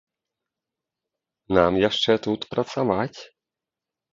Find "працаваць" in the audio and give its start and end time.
2.55-3.19